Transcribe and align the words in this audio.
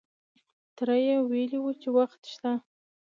تره 0.75 0.95
یې 1.05 1.15
ویلې 1.29 1.59
چې 1.81 1.89
وخت 1.97 2.21
شته. 2.33 2.51